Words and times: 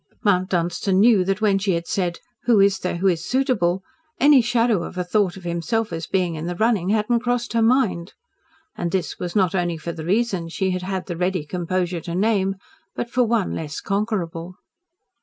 Mount 0.23 0.49
Dunstan 0.49 0.99
knew 0.99 1.23
that 1.25 1.41
when 1.41 1.59
she 1.59 1.73
had 1.73 1.85
said, 1.85 2.17
"Who 2.45 2.59
is 2.59 2.79
there 2.79 2.95
who 2.97 3.05
is 3.07 3.23
suitable?" 3.23 3.83
any 4.19 4.41
shadow 4.41 4.81
of 4.81 4.97
a 4.97 5.03
thought 5.03 5.37
of 5.37 5.43
himself 5.43 5.93
as 5.93 6.07
being 6.07 6.33
in 6.33 6.47
the 6.47 6.55
running 6.55 6.89
had 6.89 7.07
not 7.07 7.21
crossed 7.21 7.53
her 7.53 7.61
mind. 7.61 8.15
And 8.75 8.89
this 8.91 9.19
was 9.19 9.35
not 9.35 9.53
only 9.53 9.77
for 9.77 9.91
the 9.91 10.03
reasons 10.03 10.53
she 10.53 10.71
had 10.71 10.81
had 10.81 11.05
the 11.05 11.15
ready 11.17 11.45
composure 11.45 12.01
to 12.01 12.15
name, 12.15 12.55
but 12.95 13.11
for 13.11 13.23
one 13.25 13.53
less 13.53 13.79
conquerable. 13.79 14.55